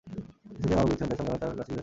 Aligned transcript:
এটি 0.49 0.57
সুফিয়া 0.61 0.75
কামাল 0.79 0.85
বুঝেছিলেন, 0.89 1.09
তাই 1.11 1.17
সংগ্রাম 1.19 1.37
তাঁর 1.41 1.47
কাছে 1.49 1.49
বিলাস 1.57 1.67
ছিল 1.67 1.69
না। 1.77 1.79